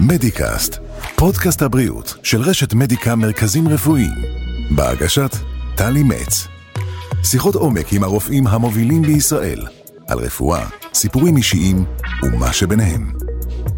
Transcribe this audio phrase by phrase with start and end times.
[0.00, 0.78] מדיקאסט,
[1.16, 4.22] פודקאסט הבריאות של רשת מדיקה מרכזים רפואיים,
[4.76, 5.30] בהגשת
[5.76, 6.46] טלי מצ.
[7.24, 9.66] שיחות עומק עם הרופאים המובילים בישראל,
[10.08, 11.84] על רפואה, סיפורים אישיים
[12.22, 13.12] ומה שביניהם.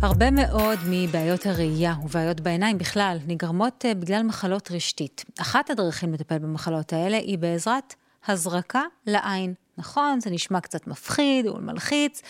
[0.03, 5.25] הרבה מאוד מבעיות הראייה ובעיות בעיניים בכלל נגרמות אה, בגלל מחלות רשתית.
[5.41, 7.95] אחת הדרכים לטפל במחלות האלה היא בעזרת
[8.27, 9.55] הזרקה לעין.
[9.79, 12.23] נכון, זה נשמע קצת מפחיד ומלחיץ,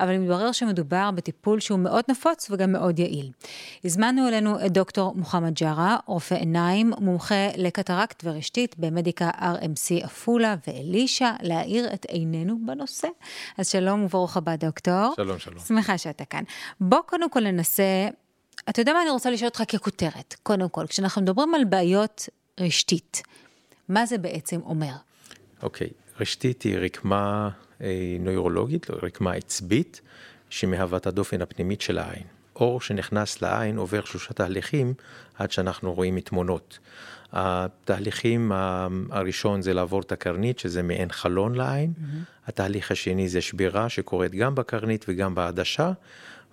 [0.00, 3.30] אבל מתברר שמדובר בטיפול שהוא מאוד נפוץ וגם מאוד יעיל.
[3.84, 11.30] הזמנו אלינו את דוקטור מוחמד ג'ארה, רופא עיניים, מומחה לקטרקט ורשתית במדיקה RMC עפולה ואלישע,
[11.42, 13.08] להאיר את עינינו בנושא.
[13.58, 15.12] אז שלום וברוך הבא דוקטור.
[15.16, 15.58] שלום, שלום.
[15.58, 16.42] שמחה שאתה כאן.
[16.80, 18.08] בוא קודם כל ננסה,
[18.68, 22.28] אתה יודע מה אני רוצה לשאול אותך ככותרת, קודם כל, כשאנחנו מדברים על בעיות
[22.60, 23.22] רשתית,
[23.88, 24.94] מה זה בעצם אומר?
[25.62, 25.88] אוקיי.
[26.20, 27.48] רשתית היא רקמה
[27.80, 30.00] אה, נוירולוגית, רקמה עצבית,
[30.50, 32.22] שמהווה את הדופן הפנימית של העין.
[32.56, 34.94] אור שנכנס לעין עובר שלושה תהליכים
[35.38, 36.78] עד שאנחנו רואים תמונות.
[37.32, 38.52] התהליכים
[39.10, 41.92] הראשון זה לעבור את הקרנית, שזה מעין חלון לעין.
[41.96, 42.48] Mm-hmm.
[42.48, 45.92] התהליך השני זה שבירה שקורית גם בקרנית וגם בעדשה,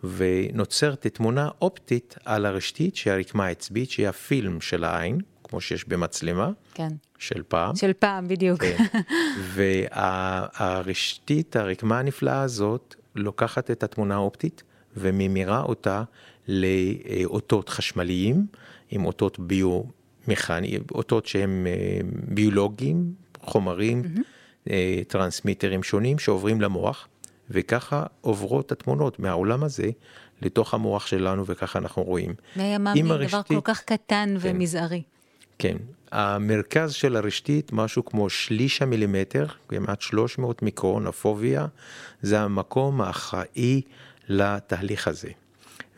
[0.04, 5.22] ונוצרת תמונה אופטית על הרשתית, שהיא הרקמה העצבית, שהיא הפילם של העין,
[5.52, 6.52] כמו שיש במצלמה.
[6.74, 6.90] כן.
[7.18, 7.76] של פעם.
[7.76, 8.64] של פעם, בדיוק.
[8.64, 8.86] כן.
[9.54, 14.64] והרשתית, הרקמה הנפלאה הזאת, לוקחת את התמונה האופטית
[14.98, 16.04] וממירה אותה
[16.48, 18.46] לאותות חשמליים,
[18.90, 24.70] עם אותות ביומכניים, אותות שהם אה, ביולוגיים, חומרים, mm-hmm.
[25.08, 27.08] טרנסמיטרים שונים שעוברים למוח,
[27.50, 29.90] וככה עוברות התמונות מהעולם הזה
[30.42, 32.34] לתוך המוח שלנו, וככה אנחנו רואים.
[32.56, 32.94] מי אמר
[33.28, 34.56] דבר כל כך קטן כן.
[34.56, 35.02] ומזערי.
[35.62, 35.78] כן,
[36.12, 41.66] המרכז של הרשתית, משהו כמו שליש המילימטר, כמעט 300 מיקרון, הפוביה,
[42.22, 43.82] זה המקום האחראי
[44.28, 45.30] לתהליך הזה.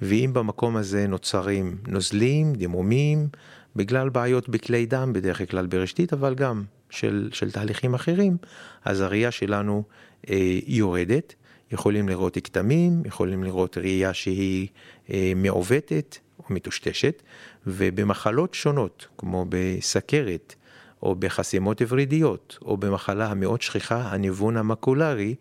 [0.01, 3.27] ואם במקום הזה נוצרים נוזלים, דימומים,
[3.75, 8.37] בגלל בעיות בכלי דם, בדרך כלל ברשתית, אבל גם של, של תהליכים אחרים,
[8.85, 9.83] אז הראייה שלנו
[10.29, 11.35] אה, יורדת.
[11.71, 14.67] יכולים לראות כתמים, יכולים לראות ראייה שהיא
[15.09, 17.23] אה, מעוותת או מטושטשת,
[17.67, 20.55] ובמחלות שונות, כמו בסכרת,
[21.03, 25.35] או בחסימות ורידיות, או במחלה המאוד שכיחה, הניוון המקולרי,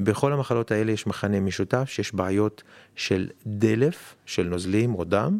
[0.00, 2.62] בכל המחלות האלה יש מכנה משותף שיש בעיות
[2.96, 5.38] של דלף, של נוזלים או דם,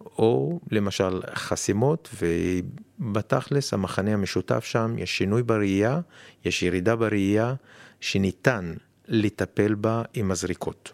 [0.00, 2.14] או למשל חסימות,
[3.00, 6.00] ובתכלס המכנה המשותף שם, יש שינוי בראייה,
[6.44, 7.54] יש ירידה בראייה,
[8.00, 8.74] שניתן
[9.08, 10.90] לטפל בה עם הזריקות.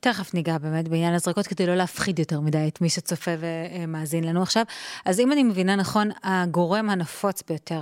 [0.00, 4.42] תכף ניגע באמת בעניין הזרקות כדי לא להפחיד יותר מדי את מי שצופה ומאזין לנו
[4.42, 4.62] עכשיו.
[5.04, 7.80] אז אם אני מבינה נכון, הגורם הנפוץ ביותר,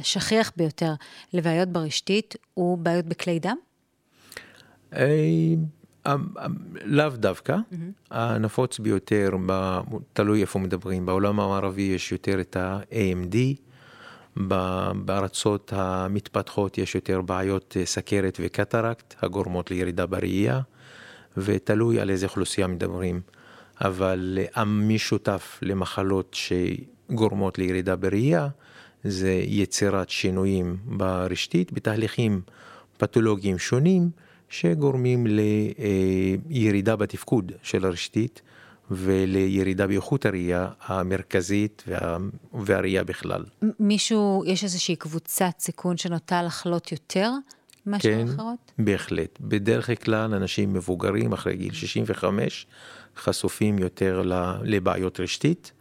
[0.00, 0.92] השכיח ביותר
[1.32, 3.56] לבעיות ברשתית, הוא בעיות בכלי דם?
[4.96, 6.14] אה,
[6.84, 7.56] לאו דווקא,
[8.10, 9.30] הנפוץ ביותר,
[10.12, 13.36] תלוי איפה מדברים, בעולם המערבי יש יותר את ה-AMD,
[14.94, 20.60] בארצות המתפתחות יש יותר בעיות אה, סכרת וקטרקט הגורמות לירידה בראייה.
[21.36, 23.20] ותלוי על איזה אוכלוסייה מדברים.
[23.80, 28.48] אבל המשותף למחלות שגורמות לירידה בראייה
[29.04, 32.40] זה יצירת שינויים ברשתית בתהליכים
[32.96, 34.10] פתולוגיים שונים
[34.48, 38.42] שגורמים לירידה בתפקוד של הרשתית
[38.90, 42.18] ולירידה באיכות הראייה המרכזית וה...
[42.52, 43.44] והראייה בכלל.
[43.80, 47.30] מישהו, יש איזושהי קבוצת סיכון שנוטה לחלות יותר?
[47.86, 48.72] מאשר כן, אחרות?
[48.78, 49.38] בהחלט.
[49.40, 52.66] בדרך כלל אנשים מבוגרים אחרי גיל 65
[53.16, 54.22] חשופים יותר
[54.62, 55.72] לבעיות רשתית,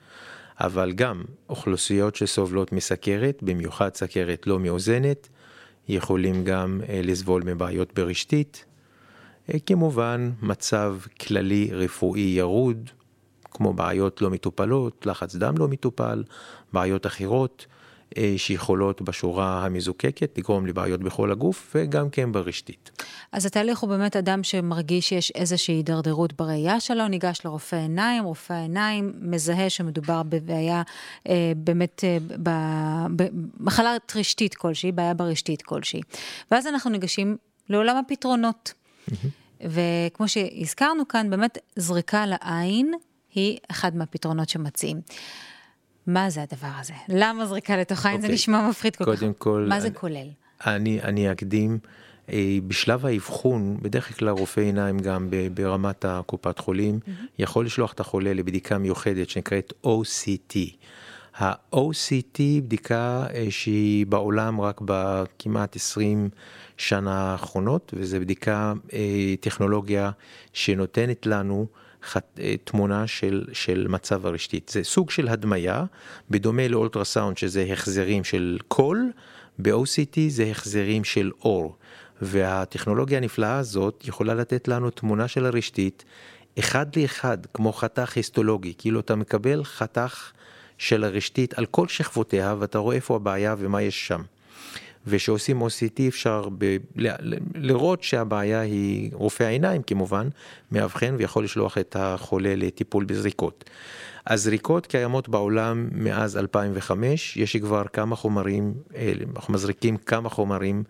[0.59, 5.30] אבל גם אוכלוסיות שסובלות מסכרת, במיוחד סכרת לא מאוזנת,
[5.88, 8.66] יכולים גם אה, לסבול מבעיות ברשתית.
[9.53, 12.90] אה, כמובן, מצב כללי רפואי ירוד,
[13.52, 16.24] כמו בעיות לא מטופלות, לחץ דם לא מטופל,
[16.74, 17.66] בעיות אחרות.
[18.18, 23.03] אה, שיכולות בשורה המזוקקת לגרום לבעיות בכל הגוף וגם כן ברשתית.
[23.32, 28.53] אז התהליך הוא באמת אדם שמרגיש שיש איזושהי הידרדרות בראייה שלו, ניגש לרופא עיניים, רופא
[28.53, 30.82] העיניים מזהה שמדובר בבעיה
[31.29, 32.17] אה, באמת אה,
[33.09, 36.02] במחלה רשתית כלשהי, בעיה ברשתית כלשהי.
[36.52, 37.38] ואז אנחנו ניגשים
[37.70, 38.73] לעולם הפתרונות.
[39.61, 42.93] וכמו שהזכרנו כאן, באמת זריקה לעין
[43.34, 45.02] היא אחד מהפתרונות שמציעים.
[46.08, 46.94] מה זה הדבר הזה?
[47.09, 48.17] למה זריקה לתוך העין?
[48.17, 48.22] Okay.
[48.22, 48.35] זה אוקיי.
[48.35, 49.20] נשמע מפחיד כל כך.
[49.20, 49.66] קודם כל...
[49.70, 50.28] מה זה אני, כולל?
[50.66, 51.79] אני, אני אקדים.
[52.29, 57.26] אה, בשלב האבחון, בדרך כלל רופא עיניים גם ברמת הקופת חולים, mm-hmm.
[57.40, 60.58] יכול לשלוח את החולה לבדיקה מיוחדת שנקראת OCT.
[61.38, 66.29] ה-OCT בדיקה אה, שהיא בעולם רק בכמעט 20
[66.78, 70.11] שנה האחרונות, וזו בדיקה, אה, טכנולוגיה
[70.53, 71.67] שנותנת לנו
[72.64, 74.70] תמונה של, של מצב הרשתית.
[74.70, 75.84] זה סוג של הדמיה,
[76.29, 79.11] בדומה לאולטרסאונד שזה החזרים של קול,
[79.59, 81.76] ב-OCT זה החזרים של אור.
[82.22, 86.05] והטכנולוגיה הנפלאה הזאת יכולה לתת לנו תמונה של הרשתית
[86.59, 90.32] אחד לאחד, כמו חתך היסטולוגי, כאילו אתה מקבל חתך
[90.78, 94.22] של הרשתית על כל שכבותיה ואתה רואה איפה הבעיה ומה יש שם.
[95.08, 100.29] וכשעושים OCT אפשר ב- ל- לראות שהבעיה היא רופא העיניים כמובן,
[100.72, 103.64] מאבחן ויכול לשלוח את החולה לטיפול בזריקות.
[104.28, 108.73] הזריקות קיימות בעולם מאז 2005, יש כבר כמה חומרים,
[109.35, 110.84] אנחנו מזריקים כמה חומרים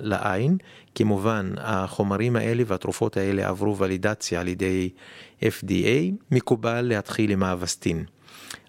[0.00, 0.56] לעין,
[0.94, 4.90] כמובן החומרים האלה והתרופות האלה עברו ולידציה על ידי
[5.40, 8.04] FDA, מקובל להתחיל עם האבסטין.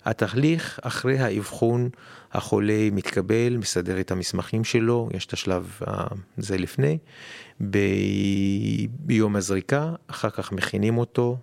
[0.05, 1.89] התהליך אחרי האבחון
[2.31, 5.79] החולה מתקבל, מסדר את המסמכים שלו, יש את השלב
[6.37, 6.97] הזה לפני,
[8.99, 11.37] ביום הזריקה, אחר כך מכינים אותו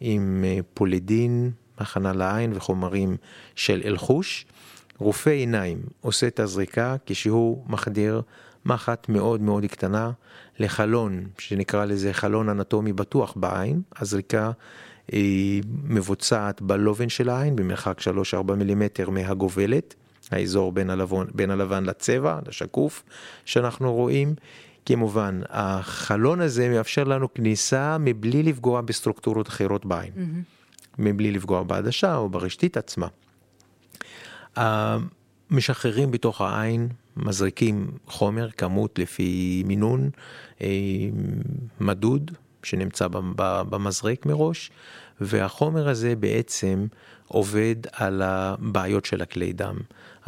[0.00, 3.16] עם אה, פולידין, הכנה לעין וחומרים
[3.54, 4.46] של אלחוש.
[4.98, 8.22] רופא עיניים עושה את הזריקה כשהוא מחדיר
[8.64, 10.10] מחט מאוד מאוד קטנה
[10.58, 13.82] לחלון, שנקרא לזה חלון אנטומי בטוח בעין.
[13.96, 14.50] הזריקה
[15.12, 18.00] היא מבוצעת בלובן של העין במרחק
[18.50, 19.94] 3-4 מילימטר מהגובלת,
[20.30, 23.02] האזור בין הלבן, בין הלבן לצבע, לשקוף
[23.44, 24.34] שאנחנו רואים.
[24.86, 30.12] כמובן, החלון הזה מאפשר לנו כניסה מבלי לפגוע בסטרוקטורות אחרות בעין.
[30.16, 30.56] Mm-hmm.
[30.98, 33.06] מבלי לפגוע בעדשה או ברשתית עצמה.
[35.50, 40.10] משחררים בתוך העין, מזריקים חומר, כמות לפי מינון
[40.60, 40.68] אה,
[41.80, 42.30] מדוד
[42.66, 43.06] שנמצא
[43.70, 44.70] במזרק מראש,
[45.20, 46.86] והחומר הזה בעצם
[47.28, 49.76] עובד על הבעיות של הכלי דם.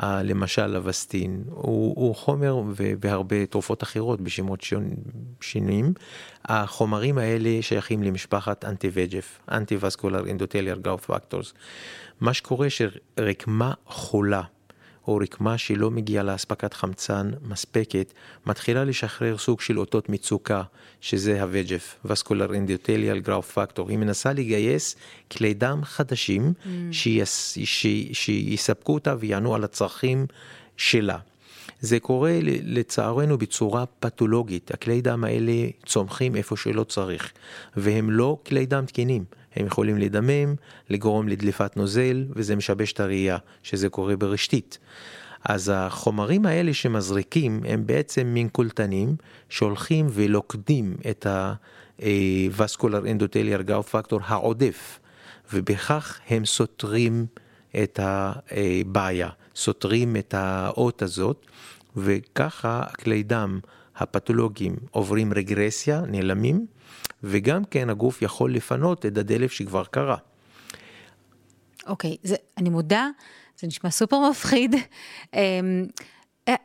[0.02, 2.62] למשל אבסטין, הוא, הוא חומר
[3.00, 4.60] והרבה תרופות אחרות בשמות
[5.40, 5.92] שונים.
[6.44, 11.52] החומרים האלה שייכים למשפחת אנטי-וג'ף, אנטי-וסקולר אינדוטליאר גאוף פקטורס.
[12.20, 14.42] מה שקורה שרקמה חולה
[15.08, 18.12] או רקמה שלא מגיעה לאספקת חמצן מספקת,
[18.46, 20.62] מתחילה לשחרר סוג של אותות מצוקה,
[21.00, 23.82] שזה הווג'ף, Vascular Endothelial Growth Factor.
[23.88, 24.96] היא מנסה לגייס
[25.32, 26.66] כלי דם חדשים mm.
[26.92, 30.26] שיס, ש, שיספקו אותה ויענו על הצרכים
[30.76, 31.18] שלה.
[31.80, 35.52] זה קורה לצערנו בצורה פתולוגית, הכלי דם האלה
[35.86, 37.32] צומחים איפה שלא צריך,
[37.76, 39.24] והם לא כלי דם תקינים,
[39.58, 40.54] הם יכולים לדמם,
[40.90, 44.78] לגרום לדליפת נוזל, וזה משבש את הראייה, שזה קורה ברשתית.
[45.44, 49.16] אז החומרים האלה שמזריקים הם בעצם מין קולטנים
[49.48, 54.98] שהולכים ולוקדים את ה-Vascular Endothelial Gout Factor העודף,
[55.52, 57.26] ובכך הם סותרים
[57.82, 61.46] את הבעיה, סותרים את האות הזאת,
[61.96, 63.60] וככה כלי דם
[63.96, 66.66] הפתולוגיים עוברים רגרסיה, נעלמים,
[67.22, 70.16] וגם כן הגוף יכול לפנות את הדלף שכבר קרה.
[71.86, 73.08] אוקיי, okay, אני מודה,
[73.60, 74.74] זה נשמע סופר מפחיד.
[75.34, 75.86] אמ,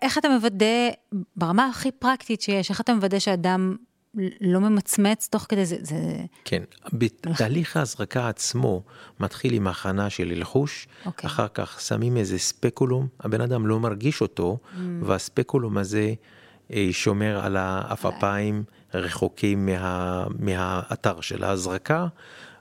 [0.01, 0.89] איך אתה מוודא,
[1.35, 3.75] ברמה הכי פרקטית שיש, איך אתה מוודא שאדם
[4.41, 5.75] לא ממצמץ תוך כדי זה?
[5.81, 5.95] זה...
[6.45, 6.63] כן,
[6.93, 8.83] בתהליך ההזרקה עצמו
[9.19, 11.05] מתחיל עם הכנה של אלחוש, okay.
[11.05, 11.27] אוקיי.
[11.27, 14.77] אחר כך שמים איזה ספקולום, הבן אדם לא מרגיש אותו, mm.
[15.01, 16.13] והספקולום הזה
[16.73, 18.63] אה, שומר על העפעפיים
[18.93, 22.07] רחוקים מה, מהאתר של ההזרקה,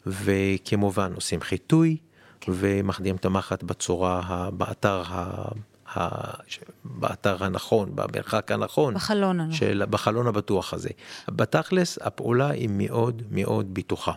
[0.07, 1.97] וכמובן עושים חיטוי
[2.49, 5.45] ומחדירים את המחט בצורה, באתר ה...
[6.85, 8.95] באתר הנכון, במרחק הנכון.
[8.95, 9.57] בחלון הנכון.
[9.57, 10.89] של, בחלון הבטוח הזה.
[11.29, 14.13] בתכלס, הפעולה היא מאוד מאוד בטוחה.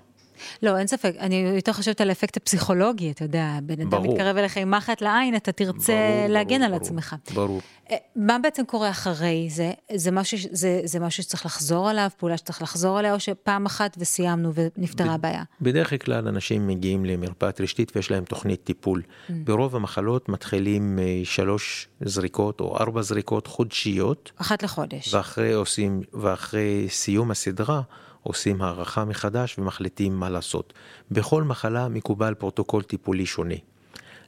[0.63, 4.57] לא, אין ספק, אני יותר חושבת על האפקט הפסיכולוגי, אתה יודע, בן אדם מתקרב אליך
[4.57, 7.15] עם מחט לעין, אתה תרצה ברור, להגן ברור, על ברור, עצמך.
[7.33, 7.61] ברור.
[7.91, 9.71] אה, מה בעצם קורה אחרי זה?
[9.95, 13.95] זה משהו, זה, זה משהו שצריך לחזור עליו, פעולה שצריך לחזור עליה, או שפעם אחת
[13.99, 15.43] וסיימנו ונפתרה הבעיה?
[15.61, 19.01] בדרך כלל אנשים מגיעים למרפאת רשתית ויש להם תוכנית טיפול.
[19.01, 19.31] Mm.
[19.43, 24.31] ברוב המחלות מתחילים אה, שלוש זריקות או ארבע זריקות חודשיות.
[24.37, 25.13] אחת לחודש.
[25.13, 27.81] ואחרי עושים, ואחרי סיום הסדרה,
[28.27, 30.73] עושים הערכה מחדש ומחליטים מה לעשות.
[31.11, 33.55] בכל מחלה מקובל פרוטוקול טיפולי שונה.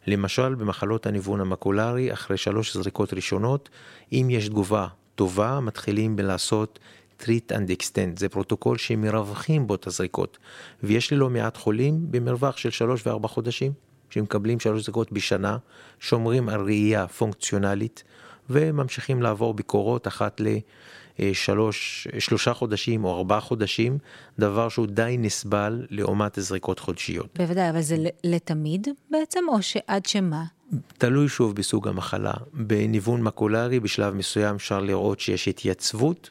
[0.08, 3.70] למשל, במחלות הניוון המקולרי, אחרי שלוש זריקות ראשונות,
[4.12, 6.80] אם יש תגובה טובה, מתחילים בלעשות
[7.22, 10.38] treat and extend, זה פרוטוקול שמרווחים בו את הזריקות.
[10.84, 13.72] ויש לי לא מעט חולים במרווח של שלוש וארבע חודשים,
[14.10, 15.58] שמקבלים שלוש זריקות בשנה,
[16.00, 18.04] שומרים על ראייה פונקציונלית,
[18.50, 20.48] וממשיכים לעבור ביקורות אחת ל...
[21.19, 23.97] אה, שלוש, שלושה חודשים או ארבעה חודשים,
[24.39, 27.27] דבר שהוא די נסבל לעומת זריקות חודשיות.
[27.38, 30.43] בוודאי, אבל זה לתמיד בעצם, או שעד שמה?
[30.97, 32.33] תלוי שוב בסוג המחלה.
[32.53, 36.29] בניוון מקולרי בשלב מסוים אפשר לראות שיש התייצבות.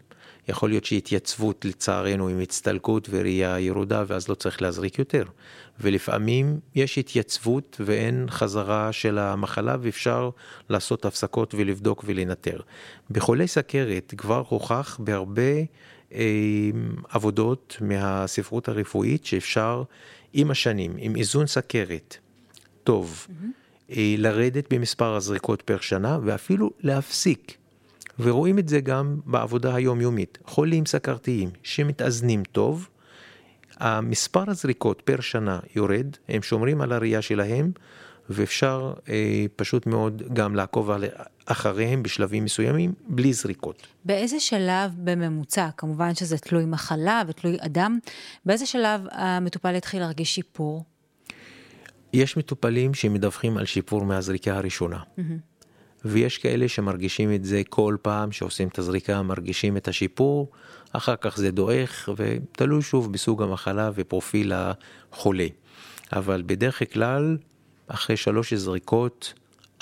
[0.48, 5.24] יכול להיות שהתייצבות לצערנו עם הצטלקות וראייה ירודה ואז לא צריך להזריק יותר.
[5.80, 10.30] ולפעמים יש התייצבות ואין חזרה של המחלה ואפשר
[10.68, 12.60] לעשות הפסקות ולבדוק ולנטר.
[13.10, 15.42] בחולי סכרת כבר הוכח בהרבה
[16.12, 16.70] אה,
[17.08, 19.82] עבודות מהספרות הרפואית שאפשר
[20.32, 22.16] עם השנים, עם איזון סכרת
[22.84, 23.92] טוב, mm-hmm.
[24.18, 27.56] לרדת במספר הזריקות פר שנה ואפילו להפסיק.
[28.18, 30.38] ורואים את זה גם בעבודה היומיומית.
[30.44, 32.88] חולים סכרתיים שמתאזנים טוב,
[33.76, 37.72] המספר הזריקות פר שנה יורד, הם שומרים על הראייה שלהם,
[38.30, 41.04] ואפשר אה, פשוט מאוד גם לעקוב על,
[41.46, 43.86] אחריהם בשלבים מסוימים, בלי זריקות.
[44.04, 47.98] באיזה שלב בממוצע, כמובן שזה תלוי מחלה ותלוי אדם,
[48.46, 50.84] באיזה שלב המטופל יתחיל להרגיש שיפור?
[52.12, 54.98] יש מטופלים שמדווחים על שיפור מהזריקה הראשונה.
[54.98, 55.55] Mm-hmm.
[56.08, 60.50] ויש כאלה שמרגישים את זה כל פעם שעושים את הזריקה, מרגישים את השיפור,
[60.92, 65.46] אחר כך זה דועך, ותלוי שוב בסוג המחלה ופרופיל החולה.
[66.12, 67.36] אבל בדרך כלל,
[67.88, 69.34] אחרי שלוש זריקות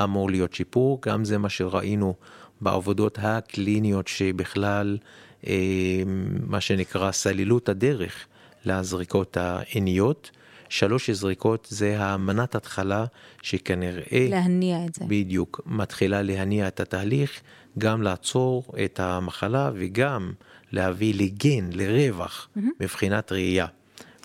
[0.03, 2.15] אמור להיות שיפור, גם זה מה שראינו
[2.61, 4.99] בעבודות הקליניות שבכלל,
[5.47, 6.03] אה,
[6.47, 8.27] מה שנקרא סלילות הדרך
[8.65, 10.31] לזריקות העיניות.
[10.69, 13.05] שלוש זריקות זה המנת התחלה
[13.43, 14.27] שכנראה...
[14.31, 15.05] להניע את זה.
[15.09, 17.41] בדיוק, מתחילה להניע את התהליך,
[17.79, 20.33] גם לעצור את המחלה וגם
[20.73, 22.61] להביא לגן, לרווח, mm-hmm.
[22.81, 23.67] מבחינת ראייה.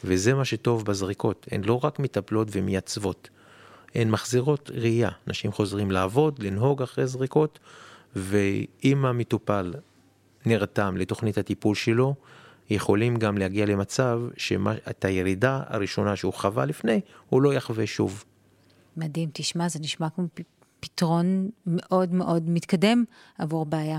[0.04, 3.30] וזה מה שטוב בזריקות, הן לא רק מטפלות ומייצבות,
[3.96, 5.10] הן מחזירות ראייה.
[5.28, 7.60] אנשים חוזרים לעבוד, לנהוג אחרי זריקות,
[8.16, 9.74] ואם המטופל
[10.46, 12.16] נרתם לתוכנית הטיפול שלו,
[12.70, 18.24] יכולים גם להגיע למצב שאת הירידה הראשונה שהוא חווה לפני, הוא לא יחווה שוב.
[18.98, 20.26] מדהים, תשמע, זה נשמע כמו
[20.80, 23.04] פתרון מאוד מאוד מתקדם
[23.38, 23.98] עבור בעיה.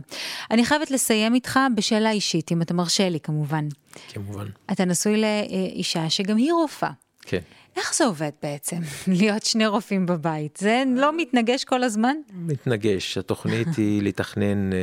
[0.51, 3.69] אני חייבת לסיים איתך בשאלה אישית, אם אתה מרשה לי כמובן.
[4.09, 4.47] כמובן.
[4.73, 6.91] אתה נשוי לאישה שגם היא רופאה.
[7.23, 7.41] כן.
[7.77, 8.77] איך זה עובד בעצם,
[9.21, 10.57] להיות שני רופאים בבית?
[10.57, 12.17] זה לא מתנגש כל הזמן?
[12.33, 14.79] מתנגש, התוכנית היא לתכנן אה,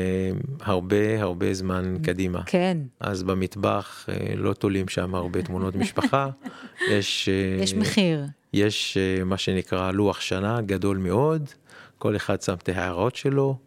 [0.62, 2.44] הרבה הרבה זמן קדימה.
[2.46, 2.78] כן.
[3.00, 6.30] אז במטבח אה, לא תולים שם הרבה תמונות משפחה.
[6.92, 7.30] יש...
[7.30, 8.26] אה, יש מחיר.
[8.54, 11.50] יש אה, מה שנקרא לוח שנה גדול מאוד,
[11.98, 13.58] כל אחד שם את ההערות שלו.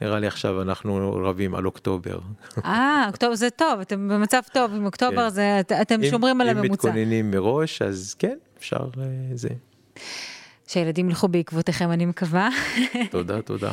[0.00, 2.18] נראה לי עכשיו אנחנו רבים על אוקטובר.
[2.64, 5.30] אה, אוקטובר זה טוב, אתם במצב טוב, עם אוקטובר כן.
[5.30, 6.68] זה, אתם אם, שומרים על הממוצע.
[6.68, 9.02] אם מתכוננים מראש, אז כן, אפשר אה,
[9.34, 9.48] זה.
[10.66, 12.48] שילדים ילכו בעקבותיכם, אני מקווה.
[13.10, 13.72] תודה, תודה.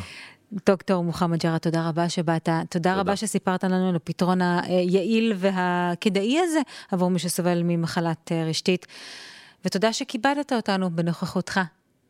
[0.65, 6.39] דוקטור מוחמד ג'ארה, תודה רבה שבאת, תודה, תודה רבה שסיפרת לנו על הפתרון היעיל והכדאי
[6.39, 6.59] הזה
[6.91, 8.85] עבור מי שסובל ממחלת אה, רשתית,
[9.65, 11.59] ותודה שכיבדת אותנו בנוכחותך.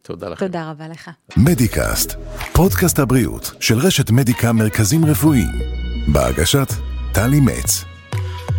[0.05, 0.45] תודה לכם.
[0.45, 1.09] תודה רבה לך.
[1.38, 2.15] מדיקאסט,
[2.53, 5.51] פודקאסט הבריאות של רשת מדיקה מרכזים רפואיים,
[6.13, 6.67] בהגשת
[7.13, 7.83] טלי מצ.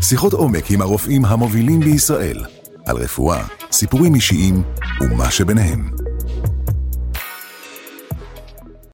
[0.03, 2.45] שיחות עומק עם הרופאים המובילים בישראל,
[2.87, 4.63] על רפואה, סיפורים אישיים
[5.01, 6.06] ומה שביניהם.